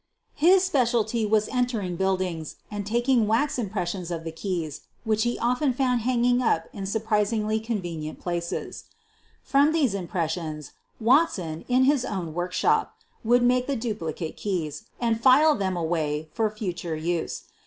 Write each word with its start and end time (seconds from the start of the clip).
His 0.33 0.63
specialty 0.63 1.27
was 1.27 1.47
en 1.49 1.67
tering 1.67 1.95
buildings 1.95 2.55
and 2.71 2.87
taking 2.87 3.27
wax 3.27 3.59
impressions 3.59 4.09
of 4.09 4.23
the 4.23 4.31
key«^ 4.31 4.79
which 5.03 5.21
he 5.21 5.37
often 5.37 5.73
found 5.73 6.01
hanging 6.01 6.41
up 6.41 6.67
in 6.73 6.85
surpris 6.85 7.29
xiigly 7.31 7.63
convenient 7.63 8.19
places. 8.19 8.85
QUEEN 9.51 9.67
OF 9.67 9.73
THE 9.73 9.79
BURGLARS 9.87 9.91
211 9.91 10.01
From 10.01 10.01
these 10.01 10.01
impressions 10.59 10.71
Watson, 10.99 11.65
in 11.67 11.83
his 11.83 12.03
own 12.03 12.33
work 12.33 12.51
shop, 12.53 12.95
would 13.23 13.43
make 13.43 13.67
the 13.67 13.75
duplicate 13.75 14.37
keys 14.37 14.85
and 14.99 15.21
file 15.21 15.53
them 15.53 15.77
away 15.77 16.29
for 16.33 16.49
future 16.49 16.95
use. 16.95 17.43